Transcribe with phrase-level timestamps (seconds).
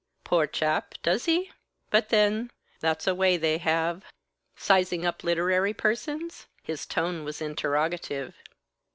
[0.23, 1.51] "Poor chap, does he?
[1.91, 4.03] But then, that's a way they have,
[4.55, 8.33] sizing up literary persons?" His tone was interrogative.